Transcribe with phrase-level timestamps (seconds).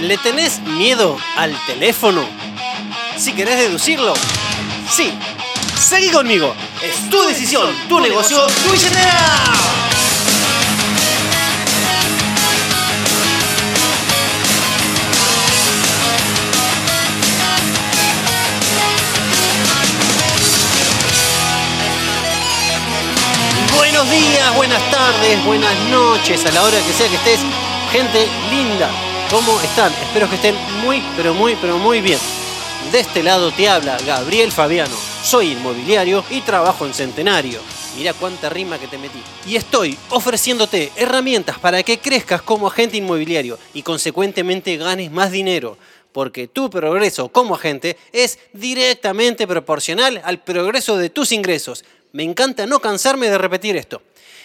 [0.00, 2.24] ¿Le tenés miedo al teléfono?
[3.16, 4.14] Si querés deducirlo,
[4.88, 5.12] sí.
[5.76, 6.54] Seguí conmigo.
[6.80, 9.12] Es tu decisión, tu negocio, tu billetera.
[23.74, 27.40] Buenos días, buenas tardes, buenas noches, a la hora que sea que estés.
[27.90, 28.90] Gente linda,
[29.30, 29.92] ¿cómo están?
[29.92, 32.18] Espero que estén muy, pero muy, pero muy bien.
[32.92, 34.94] De este lado te habla Gabriel Fabiano.
[35.22, 37.60] Soy inmobiliario y trabajo en Centenario.
[37.96, 39.18] Mira cuánta rima que te metí.
[39.46, 45.76] Y estoy ofreciéndote herramientas para que crezcas como agente inmobiliario y consecuentemente ganes más dinero.
[46.12, 51.84] Porque tu progreso como agente es directamente proporcional al progreso de tus ingresos.
[52.12, 54.00] Me encanta no cansarme de repetir esto.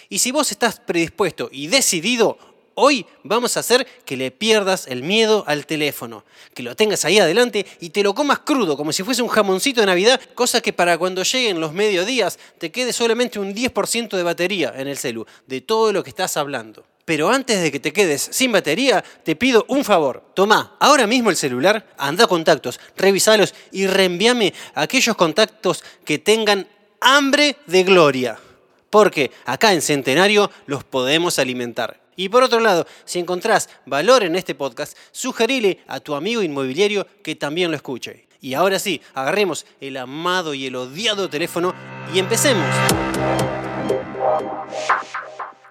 [0.09, 2.37] Y si vos estás predispuesto y decidido,
[2.75, 6.23] hoy vamos a hacer que le pierdas el miedo al teléfono,
[6.53, 9.81] que lo tengas ahí adelante y te lo comas crudo, como si fuese un jamoncito
[9.81, 14.23] de Navidad, cosa que para cuando lleguen los mediodías te quede solamente un 10% de
[14.23, 16.85] batería en el celu, de todo lo que estás hablando.
[17.05, 20.23] Pero antes de que te quedes sin batería, te pido un favor.
[20.33, 26.67] Toma ahora mismo el celular, anda a contactos, revisalos y reenvíame aquellos contactos que tengan
[27.01, 28.39] hambre de gloria.
[28.89, 32.02] Porque acá en Centenario los podemos alimentar.
[32.15, 37.07] Y por otro lado, si encontrás valor en este podcast, sugerile a tu amigo inmobiliario
[37.23, 38.27] que también lo escuche.
[38.41, 41.73] Y ahora sí, agarremos el amado y el odiado teléfono
[42.13, 42.67] y empecemos.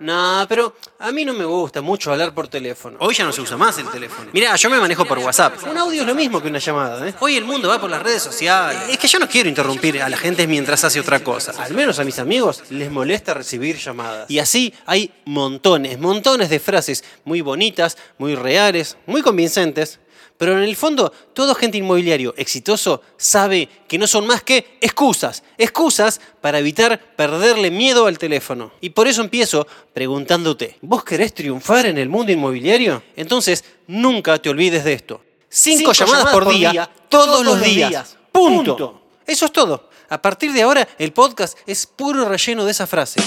[0.03, 2.97] No, pero a mí no me gusta mucho hablar por teléfono.
[3.01, 4.31] Hoy ya no se usa más el teléfono.
[4.33, 5.55] Mirá, yo me manejo por WhatsApp.
[5.71, 7.15] Un audio es lo mismo que una llamada, ¿eh?
[7.21, 8.83] Hoy el mundo va por las redes sociales.
[8.91, 11.53] Es que yo no quiero interrumpir a la gente mientras hace otra cosa.
[11.63, 14.29] Al menos a mis amigos les molesta recibir llamadas.
[14.29, 20.01] Y así hay montones, montones de frases muy bonitas, muy reales, muy convincentes,
[20.39, 25.43] pero en el fondo, todo agente inmobiliario exitoso sabe que no son más que excusas,
[25.59, 28.73] excusas para evitar perderle miedo al teléfono.
[28.81, 33.03] Y por eso empiezo preguntándote, ¿vos querés triunfar en el mundo inmobiliario?
[33.17, 35.23] Entonces, nunca te olvides de esto.
[35.49, 38.17] Cinco, llamadas, por, día, todos, los días.
[38.33, 39.03] Punto.
[39.27, 39.91] Eso es todo.
[40.09, 43.21] A partir de ahora, el podcast es puro relleno de esa frase.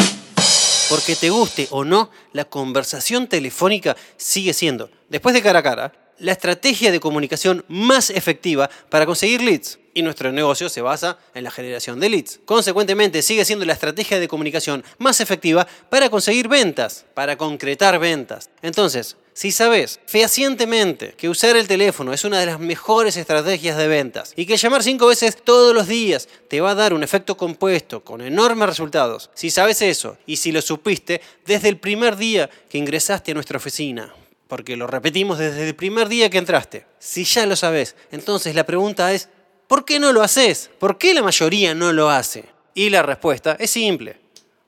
[0.90, 5.94] Porque te guste o no, la conversación telefónica sigue siendo, después de cara a cara,
[6.20, 9.80] la estrategia de comunicación más efectiva para conseguir leads.
[9.94, 12.40] Y nuestro negocio se basa en la generación de leads.
[12.46, 18.50] Consecuentemente, sigue siendo la estrategia de comunicación más efectiva para conseguir ventas, para concretar ventas.
[18.62, 23.90] Entonces, si sabes fehacientemente que usar el teléfono es una de las mejores estrategias de
[23.90, 27.36] ventas y que llamar cinco veces todos los días te va a dar un efecto
[27.36, 32.50] compuesto con enormes resultados, si sabes eso y si lo supiste desde el primer día
[32.70, 34.14] que ingresaste a nuestra oficina,
[34.48, 36.86] porque lo repetimos desde el primer día que entraste.
[37.00, 39.30] Si ya lo sabes, entonces la pregunta es,
[39.68, 40.70] ¿por qué no lo haces?
[40.80, 42.46] ¿Por qué la mayoría no lo hace?
[42.74, 44.18] Y la respuesta es simple.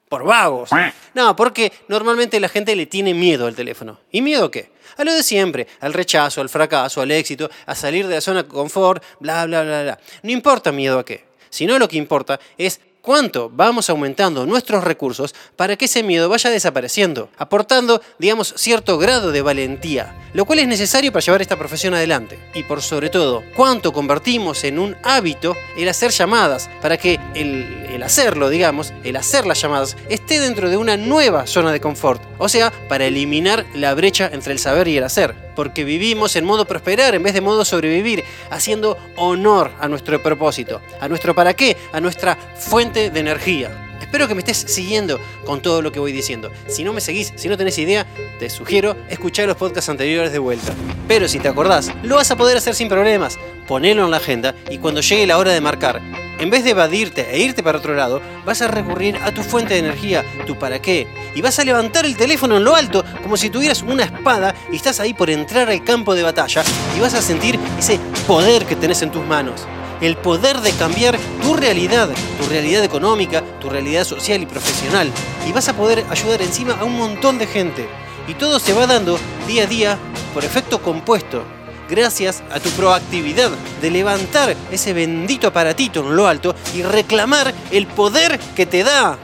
[0.09, 0.69] Por vagos.
[1.13, 3.99] No, porque normalmente la gente le tiene miedo al teléfono.
[4.09, 4.71] ¿Y miedo a qué?
[4.95, 8.43] A lo de siempre, al rechazo, al fracaso, al éxito, a salir de la zona
[8.43, 9.99] de confort, bla, bla, bla, bla.
[10.23, 15.33] No importa miedo a qué, sino lo que importa es cuánto vamos aumentando nuestros recursos
[15.55, 20.67] para que ese miedo vaya desapareciendo, aportando, digamos, cierto grado de valentía, lo cual es
[20.67, 22.37] necesario para llevar esta profesión adelante.
[22.53, 27.85] Y por sobre todo, cuánto convertimos en un hábito el hacer llamadas, para que el,
[27.89, 32.21] el hacerlo, digamos, el hacer las llamadas, esté dentro de una nueva zona de confort,
[32.39, 36.45] o sea, para eliminar la brecha entre el saber y el hacer porque vivimos en
[36.45, 41.55] modo prosperar en vez de modo sobrevivir, haciendo honor a nuestro propósito, a nuestro para
[41.55, 43.86] qué, a nuestra fuente de energía.
[44.07, 46.49] Espero que me estés siguiendo con todo lo que voy diciendo.
[46.67, 48.05] Si no me seguís, si no tenés idea,
[48.39, 50.73] te sugiero escuchar los podcasts anteriores de vuelta.
[51.09, 53.37] Pero si te acordás, lo vas a poder hacer sin problemas.
[53.67, 56.01] Ponelo en la agenda y cuando llegue la hora de marcar,
[56.39, 59.73] en vez de evadirte e irte para otro lado, vas a recurrir a tu fuente
[59.73, 63.35] de energía, tu para qué, y vas a levantar el teléfono en lo alto como
[63.35, 66.63] si tuvieras una espada y estás ahí por entrar al campo de batalla
[66.95, 69.67] y vas a sentir ese poder que tenés en tus manos.
[70.01, 72.09] El poder de cambiar tu realidad,
[72.39, 75.11] tu realidad económica, tu realidad social y profesional.
[75.47, 77.87] Y vas a poder ayudar encima a un montón de gente.
[78.27, 79.17] Y todo se va dando
[79.47, 79.97] día a día
[80.33, 81.43] por efecto compuesto,
[81.89, 83.49] gracias a tu proactividad
[83.81, 89.17] de levantar ese bendito aparatito en lo alto y reclamar el poder que te da.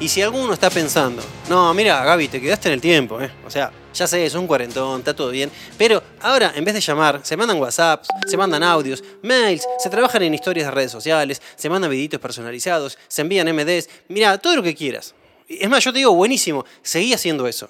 [0.00, 3.30] Y si alguno está pensando, no, mira, Gaby, te quedaste en el tiempo, ¿eh?
[3.46, 5.50] O sea, ya sé, es un cuarentón, está todo bien.
[5.76, 10.22] Pero ahora, en vez de llamar, se mandan WhatsApps, se mandan audios, mails, se trabajan
[10.22, 13.88] en historias de redes sociales, se mandan videitos personalizados, se envían MDs.
[14.08, 15.14] Mira, todo lo que quieras.
[15.48, 17.68] Es más, yo te digo, buenísimo, seguí haciendo eso.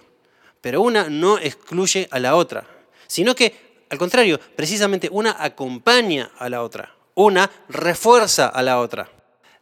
[0.60, 2.64] Pero una no excluye a la otra,
[3.08, 9.10] sino que Al contrario, precisamente una acompaña a la otra, una refuerza a la otra.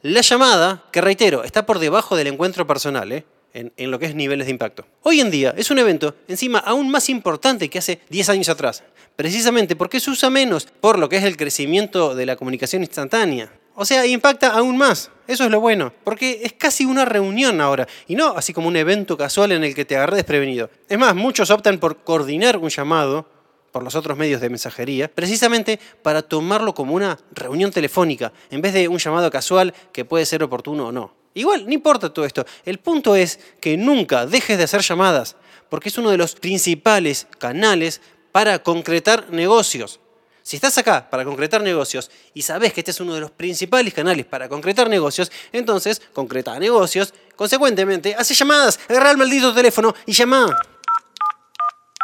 [0.03, 3.25] La llamada, que reitero, está por debajo del encuentro personal, ¿eh?
[3.55, 4.87] En, lo que es niveles de impacto.
[5.02, 8.82] Hoy en día es un evento encima aún más importante que hace 10 años atrás,
[9.17, 13.52] precisamente porque se usa menos por lo que es el crecimiento de la comunicación instantánea.
[13.75, 15.11] O sea, impacta aún más.
[15.26, 18.76] Eso es lo bueno, porque es casi una reunión ahora, y no así como un
[18.76, 20.70] evento casual en el que te agarré desprevenido.
[20.88, 23.26] Es más, muchos optan por coordinar un llamado
[23.70, 28.75] por los otros medios de mensajería, precisamente para tomarlo como una reunión telefónica, en vez
[28.75, 31.19] de un llamado casual que puede ser oportuno o no.
[31.35, 32.44] Igual, no importa todo esto.
[32.65, 35.37] El punto es que nunca dejes de hacer llamadas,
[35.69, 38.00] porque es uno de los principales canales
[38.32, 40.00] para concretar negocios.
[40.43, 43.94] Si estás acá para concretar negocios y sabes que este es uno de los principales
[43.94, 50.12] canales para concretar negocios, entonces concreta negocios, consecuentemente, hace llamadas, agarra el maldito teléfono y
[50.12, 50.56] llama.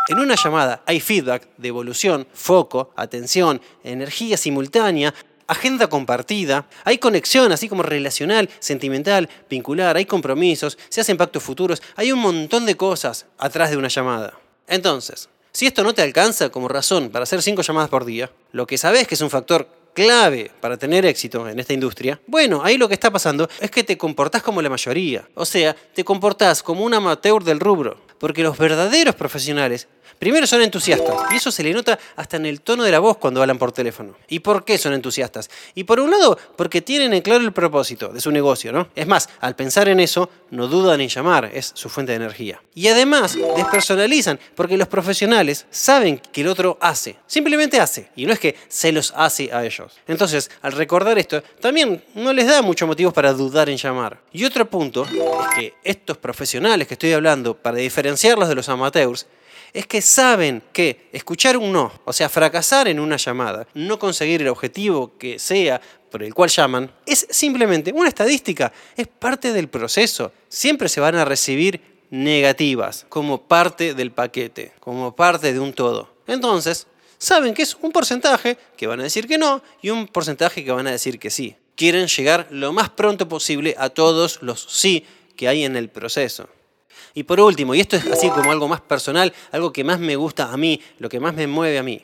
[0.09, 5.13] En una llamada hay feedback, devolución, foco, atención, energía simultánea,
[5.47, 11.83] agenda compartida, hay conexión, así como relacional, sentimental, vincular, hay compromisos, se hacen pactos futuros,
[11.97, 14.39] hay un montón de cosas atrás de una llamada.
[14.69, 18.67] Entonces, si esto no te alcanza como razón para hacer cinco llamadas por día, lo
[18.67, 22.77] que sabes que es un factor clave para tener éxito en esta industria, bueno, ahí
[22.77, 25.27] lo que está pasando es que te comportás como la mayoría.
[25.35, 28.05] O sea, te comportás como un amateur del rubro.
[28.19, 29.89] Porque los verdaderos profesionales
[30.19, 33.19] Primero son entusiastas, y eso se le nota hasta en el tono de la voz
[33.19, 34.17] cuando hablan por teléfono.
[34.29, 35.51] ¿Y por qué son entusiastas?
[35.75, 38.89] Y por un lado, porque tienen en claro el propósito de su negocio, ¿no?
[38.95, 42.63] Es más, al pensar en eso, no dudan en llamar, es su fuente de energía.
[42.75, 48.33] Y además, despersonalizan, porque los profesionales saben que el otro hace, simplemente hace, y no
[48.33, 49.93] es que se los hace a ellos.
[50.07, 54.21] Entonces, al recordar esto, también no les da muchos motivos para dudar en llamar.
[54.33, 59.27] Y otro punto es que estos profesionales que estoy hablando, para diferenciarlos de los amateurs,
[59.77, 64.41] es que saben que escuchar un no, o sea, fracasar en una llamada, no conseguir
[64.41, 65.79] el objetivo que sea
[66.11, 70.33] por el cual llaman, es simplemente una estadística, es parte del proceso.
[70.49, 76.09] Siempre se van a recibir negativas como parte del paquete, como parte de un todo.
[76.27, 76.87] Entonces,
[77.19, 80.73] saben que es un porcentaje que van a decir que no y un porcentaje que
[80.73, 81.55] van a decir que sí.
[81.75, 85.05] Quieren llegar lo más pronto posible a todos los sí
[85.37, 86.49] que hay en el proceso.
[87.15, 90.17] Y por último, y esto es así como algo más personal, algo que más me
[90.17, 92.03] gusta a mí, lo que más me mueve a mí.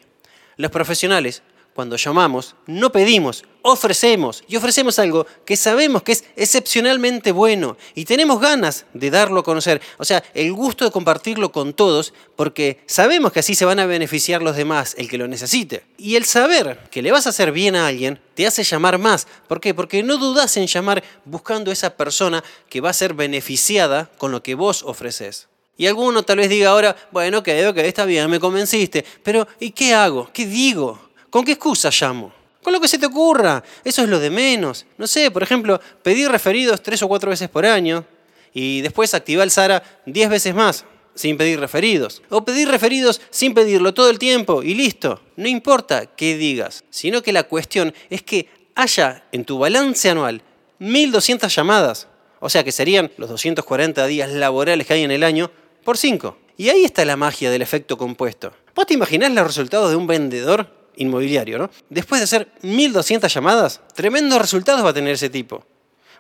[0.57, 1.43] Los profesionales,
[1.75, 4.45] cuando llamamos, no pedimos, ofrecemos.
[4.49, 9.45] Y ofrecemos algo que sabemos que es excepcionalmente bueno y tenemos ganas de darlo a
[9.45, 9.81] conocer.
[9.99, 13.87] O sea, el gusto de compartirlo con todos porque sabemos que así se van a
[13.87, 15.85] beneficiar los demás, el que lo necesite.
[15.97, 19.27] Y el saber que le vas a hacer bien a alguien te hace llamar más.
[19.49, 19.75] ¿Por qué?
[19.75, 24.43] Porque no dudas en llamar buscando esa persona que va a ser beneficiada con lo
[24.43, 25.49] que vos ofreces.
[25.77, 29.71] Y alguno tal vez diga ahora, bueno, que okay, está bien, me convenciste, pero ¿y
[29.71, 30.31] qué hago?
[30.33, 31.12] ¿Qué digo?
[31.33, 32.31] ¿Con qué excusa llamo?
[32.63, 33.65] Con lo que se te ocurra.
[33.83, 34.85] Eso es lo de menos.
[34.99, 38.05] No sé, por ejemplo, pedir referidos tres o cuatro veces por año
[38.53, 40.85] y después activar el SARA diez veces más
[41.15, 42.21] sin pedir referidos.
[42.29, 45.23] O pedir referidos sin pedirlo todo el tiempo y listo.
[45.37, 50.43] No importa qué digas, sino que la cuestión es que haya en tu balance anual
[50.81, 52.09] 1.200 llamadas.
[52.41, 55.51] O sea que serían los 240 días laborales que hay en el año
[55.83, 56.37] por 5.
[56.59, 58.53] Y ahí está la magia del efecto compuesto.
[58.75, 61.71] ¿Vos te imaginás los resultados de un vendedor inmobiliario, ¿no?
[61.89, 65.65] Después de hacer 1200 llamadas, tremendos resultados va a tener ese tipo.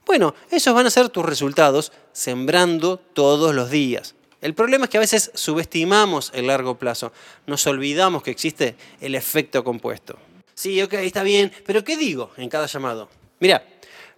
[0.04, 4.14] Bueno, esos van a ser tus resultados sembrando todos los días.
[4.40, 7.12] El problema es que a veces subestimamos el largo plazo,
[7.46, 10.18] nos olvidamos que existe el efecto compuesto.
[10.54, 13.08] Sí, ok, está bien, pero ¿qué digo en cada llamado?
[13.38, 13.64] Mira,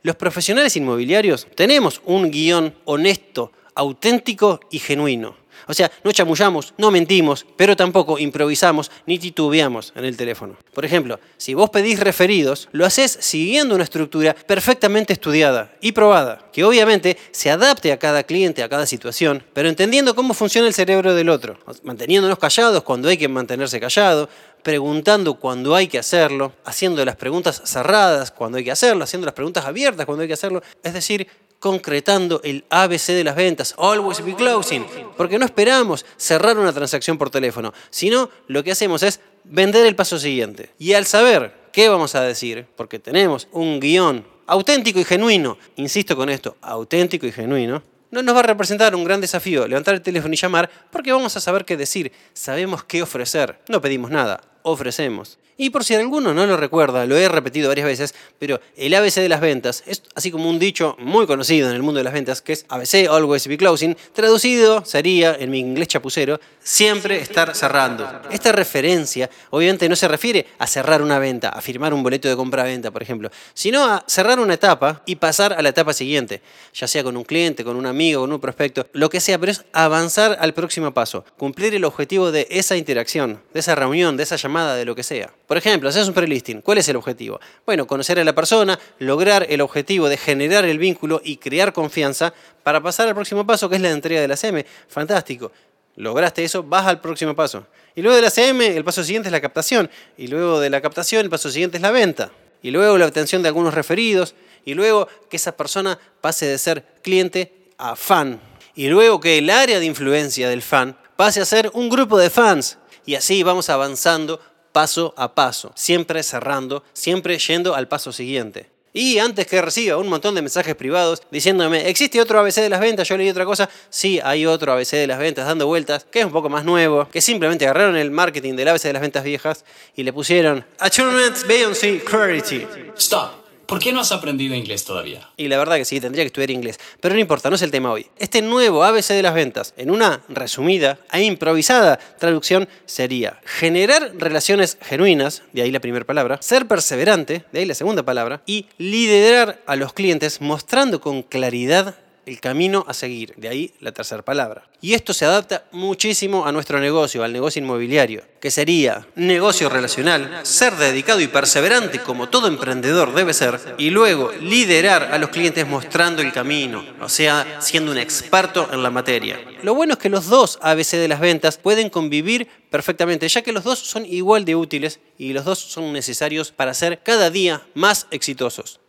[0.03, 5.37] los profesionales inmobiliarios tenemos un guion honesto, auténtico y genuino.
[5.67, 10.57] O sea, no chamullamos, no mentimos, pero tampoco improvisamos ni titubeamos en el teléfono.
[10.73, 16.51] Por ejemplo, si vos pedís referidos, lo haces siguiendo una estructura perfectamente estudiada y probada,
[16.53, 20.75] que obviamente se adapte a cada cliente, a cada situación, pero entendiendo cómo funciona el
[20.75, 24.29] cerebro del otro, manteniéndonos callados cuando hay que mantenerse callado,
[24.63, 29.35] preguntando cuando hay que hacerlo, haciendo las preguntas cerradas cuando hay que hacerlo, haciendo las
[29.35, 31.29] preguntas abiertas cuando hay que hacerlo, es decir,
[31.65, 34.85] concretando el ABC de las ventas, always be closing,
[35.17, 39.97] porque no esperamos cerrar una transacción por teléfono, sino lo que hacemos es vender el
[39.97, 40.69] paso siguiente.
[40.79, 46.15] Y al saber qué vamos a decir, porque tenemos un guion auténtico y genuino, insisto
[46.15, 50.03] con esto, auténtico y genuino, no nos va a representar un gran desafío levantar el
[50.03, 54.43] teléfono y llamar porque vamos a saber qué decir, sabemos qué ofrecer, no pedimos nada,
[54.65, 55.39] ofrecemos.
[55.57, 59.15] Y por si alguno no lo recuerda, lo he repetido varias veces, pero el ABC
[59.17, 62.13] de las ventas es así como un dicho muy conocido en el mundo de las
[62.13, 63.97] ventas, que es ABC, Always Be Closing.
[64.13, 68.09] Traducido sería, en mi inglés chapucero, siempre estar cerrando.
[68.33, 72.35] Esta referencia obviamente no se refiere a cerrar una venta, a firmar un boleto de
[72.35, 76.43] compra-venta, por ejemplo, sino a cerrar una etapa y pasar a la etapa siguiente,
[76.73, 79.53] ya sea con un cliente, con un amigo, con un prospecto, lo que sea, pero
[79.53, 84.25] es avanzar al próximo paso, cumplir el objetivo de esa interacción, de esa reunión, de
[84.25, 85.33] esa llamada, de lo que sea.
[85.47, 86.61] Por ejemplo, haces un prelisting.
[86.61, 87.41] ¿Cuál es el objetivo?
[87.67, 92.33] Bueno, conocer a la persona, lograr el objetivo de generar el vínculo y crear confianza
[92.63, 94.65] para pasar al próximo paso, que es la entrega de la CM.
[94.89, 95.51] Fantástico.
[95.97, 97.67] Lograste eso, vas al próximo paso.
[97.95, 99.91] Y luego de la CM, el paso siguiente es la captación.
[100.17, 102.31] Y luego de la captación, el paso siguiente es la venta.
[102.63, 104.35] Y luego la obtención de algunos referidos.
[104.65, 108.41] Y luego que esa persona pase de ser cliente a fan.
[108.75, 112.31] Y luego que el área de influencia del fan pase a ser un grupo de
[112.31, 112.79] fans.
[113.07, 114.41] Y así vamos avanzando
[114.73, 118.75] paso a paso, siempre cerrando, siempre yendo al paso siguiente.
[118.97, 122.81] Y antes que reciba un montón de mensajes privados diciéndome, ¿existe otro ABC de las
[122.81, 123.09] ventas?
[123.09, 123.69] Yo leí otra cosa.
[123.91, 127.09] Sí, hay otro ABC de las ventas dando vueltas, que es un poco más nuevo,
[127.11, 129.65] que simplemente agarraron el marketing del ABC de las ventas viejas
[129.97, 132.67] y le pusieron Achievement Beyoncé Clarity.
[132.97, 133.44] Stop.
[133.67, 135.29] ¿Por qué no has aprendido inglés todavía?
[135.37, 136.79] Y la verdad que sí, tendría que estudiar inglés.
[137.01, 138.07] Pero no importa, no es el tema hoy.
[138.19, 144.79] Este nuevo ABC de las ventas, en una resumida e improvisada traducción, sería generar relaciones
[144.83, 149.63] genuinas, de ahí la primera palabra, ser perseverante, de ahí la segunda palabra, y liderar
[149.67, 154.69] a los clientes mostrando con claridad el camino a seguir, de ahí la tercera palabra.
[154.81, 160.41] Y esto se adapta muchísimo a nuestro negocio, al negocio inmobiliario, que sería negocio relacional,
[160.43, 165.67] ser dedicado y perseverante como todo emprendedor debe ser, y luego liderar a los clientes
[165.67, 169.41] mostrando el camino, o sea, siendo un experto en la materia.
[169.63, 173.53] Lo bueno es que los dos ABC de las ventas pueden convivir perfectamente, ya que
[173.53, 177.63] los dos son igual de útiles y los dos son necesarios para ser cada día
[177.75, 178.81] más exitosos.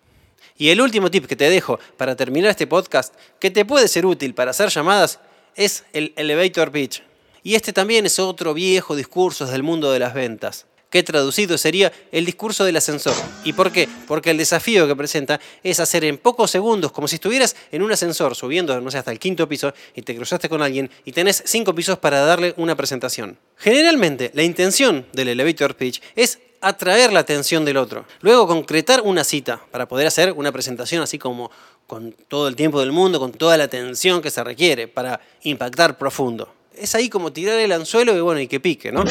[0.58, 4.06] Y el último tip que te dejo para terminar este podcast, que te puede ser
[4.06, 5.20] útil para hacer llamadas,
[5.56, 7.04] es el elevator pitch.
[7.44, 11.92] Y este también es otro viejo discurso del mundo de las ventas, que traducido sería
[12.12, 13.14] el discurso del ascensor.
[13.44, 13.90] ¿Y por qué?
[14.08, 17.92] Porque el desafío que presenta es hacer en pocos segundos, como si estuvieras en un
[17.92, 21.44] ascensor subiendo, no sé, hasta el quinto piso y te cruzaste con alguien y tenés
[21.46, 23.38] cinco pisos para darle una presentación.
[23.58, 28.06] Generalmente, la intención del elevator pitch es atraer la atención del otro.
[28.22, 31.52] Luego concretar una cita para poder hacer una presentación así como
[31.88, 35.98] con todo el tiempo del mundo, con toda la atención que se requiere para impactar
[35.98, 36.52] profundo.
[36.76, 39.04] Es ahí como tirar el anzuelo y bueno, y que pique, ¿no?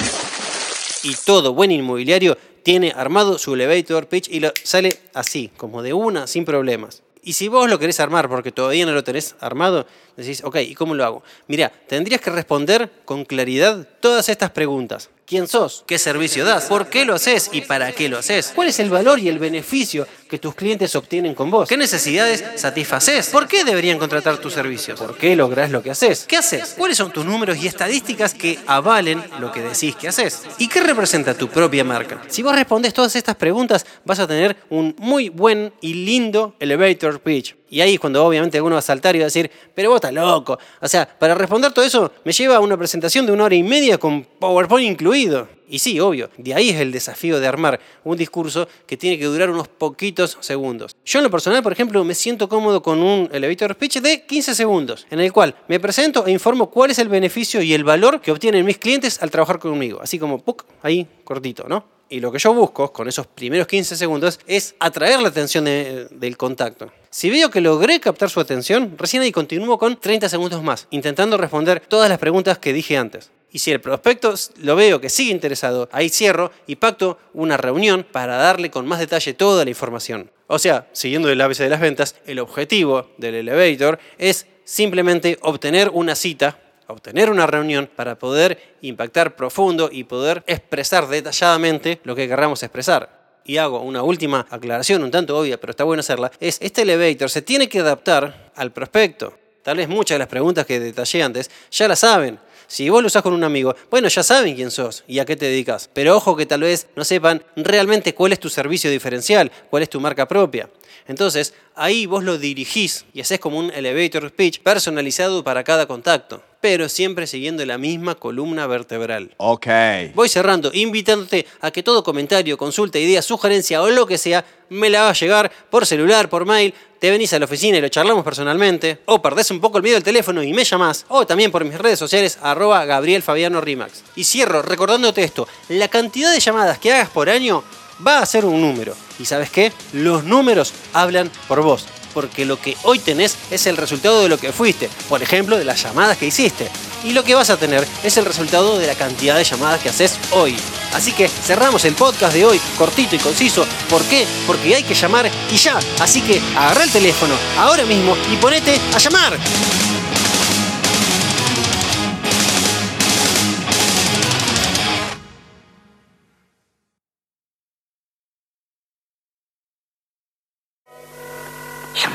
[1.03, 5.93] Y todo buen inmobiliario tiene armado su elevator pitch y lo sale así, como de
[5.93, 7.03] una, sin problemas.
[7.23, 9.87] Y si vos lo querés armar porque todavía no lo tenés armado,
[10.17, 11.23] decís, ok, ¿y cómo lo hago?
[11.47, 15.09] Mira, tendrías que responder con claridad todas estas preguntas.
[15.27, 15.85] ¿Quién sos?
[15.87, 16.67] ¿Qué servicio das?
[16.67, 18.53] ¿Por qué lo haces y para qué lo haces?
[18.55, 21.67] ¿Cuál es el valor y el beneficio que tus clientes obtienen con vos?
[21.67, 23.31] ¿Qué necesidades satisfaces?
[23.31, 25.01] ¿Por qué deberían contratar tus servicios?
[25.01, 26.27] ¿Por qué lográs lo que haces?
[26.29, 26.75] ¿Qué haces?
[26.77, 30.43] ¿Cuáles son tus números y estadísticas que avalen lo que decís que haces?
[30.59, 32.21] ¿Y qué representa tu propia marca?
[32.29, 37.21] Si vos respondés todas estas preguntas, vas a tener un muy buen y lindo elevator
[37.21, 37.57] pitch.
[37.75, 39.97] Y ahí es cuando obviamente alguno va a saltar y va a decir, pero vos
[39.97, 40.57] estás loco.
[40.81, 43.65] O sea, para responder todo eso me lleva a una presentación de una hora y
[43.65, 45.49] media con PowerPoint incluido.
[45.69, 49.25] Y sí, obvio, de ahí es el desafío de armar un discurso que tiene que
[49.25, 50.95] durar unos poquitos segundos.
[51.05, 54.55] Yo en lo personal, por ejemplo, me siento cómodo con un elevator speech de 15
[54.55, 58.21] segundos, en el cual me presento e informo cuál es el beneficio y el valor
[58.21, 59.99] que obtienen mis clientes al trabajar conmigo.
[60.01, 60.65] Así como, ¡puc!
[60.81, 61.94] ahí cortito, ¿no?
[62.09, 66.37] Y lo que yo busco con esos primeros 15 segundos es atraer la atención del
[66.37, 66.93] contacto.
[67.11, 71.37] Si veo que logré captar su atención, recién ahí continúo con 30 segundos más, intentando
[71.37, 73.31] responder todas las preguntas que dije antes.
[73.51, 78.05] Y si el prospecto lo veo que sigue interesado, ahí cierro y pacto una reunión
[78.11, 80.31] para darle con más detalle toda la información.
[80.49, 85.91] O sea, siguiendo el ABC de las ventas, el objetivo del elevator es simplemente obtener
[85.91, 92.29] una cita obtener una reunión para poder impactar profundo y poder expresar detalladamente lo que
[92.29, 93.25] querramos expresar.
[93.45, 97.29] Y hago una última aclaración, un tanto obvia, pero está bueno hacerla, es este elevator
[97.29, 99.37] se tiene que adaptar al prospecto.
[99.63, 102.39] Tal vez muchas de las preguntas que detallé antes ya las saben.
[102.67, 105.37] Si vos lo usás con un amigo, bueno, ya saben quién sos y a qué
[105.37, 105.91] te dedicas.
[105.93, 109.91] Pero ojo que tal vez no sepan realmente cuál es tu servicio diferencial, cuál es
[109.91, 110.69] tu marca propia.
[111.07, 116.43] Entonces, ahí vos lo dirigís y haces como un elevator speech personalizado para cada contacto,
[116.61, 119.35] pero siempre siguiendo la misma columna vertebral.
[119.37, 119.67] Ok.
[120.15, 124.89] Voy cerrando, invitándote a que todo comentario, consulta, idea, sugerencia o lo que sea, me
[124.91, 127.89] la va a llegar por celular, por mail, te venís a la oficina y lo
[127.89, 131.51] charlamos personalmente, o perdés un poco el miedo del teléfono y me llamás, o también
[131.51, 134.03] por mis redes sociales, arroba Gabriel Fabiano Rimax.
[134.17, 137.63] Y cierro recordándote esto, la cantidad de llamadas que hagas por año
[138.07, 138.95] va a ser un número.
[139.19, 139.73] ¿Y sabes qué?
[139.93, 144.39] Los números hablan por vos porque lo que hoy tenés es el resultado de lo
[144.39, 146.71] que fuiste, por ejemplo, de las llamadas que hiciste.
[147.03, 149.91] Y lo que vas a tener es el resultado de la cantidad de llamadas que
[149.91, 150.57] haces hoy.
[150.95, 153.67] Así que cerramos el podcast de hoy, cortito y conciso.
[153.91, 154.27] ¿Por qué?
[154.47, 155.79] Porque hay que llamar y ya.
[156.01, 159.39] Así que agarra el teléfono ahora mismo y ponete a llamar.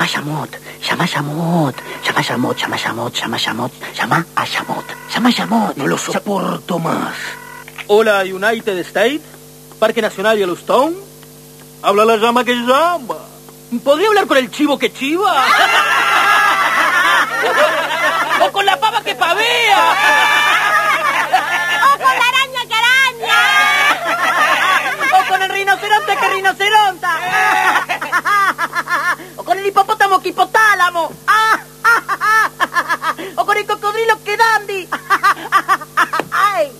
[0.00, 0.48] a Shamot,
[0.80, 4.84] llama a Shamot, llama a Shamot, llama a Shamot, llama a Shamot, llama a Shamot,
[5.12, 5.76] llama a Shamot.
[5.76, 7.14] No lo soporto más.
[7.86, 9.22] Hola, United States,
[9.78, 10.96] Parque Nacional Yellowstone.
[11.82, 13.16] Habla la llama que llama.
[13.84, 15.44] ¿Podría hablar con el chivo que chiva?
[18.40, 20.29] ¡O con la pava que pavea!
[26.30, 27.18] rinoceronta!
[29.36, 31.10] ¡O con el hipopótamo hipotálamo,
[33.36, 34.88] ¡O con el cocodrilo que dandy!
[36.32, 36.72] ¡Ay!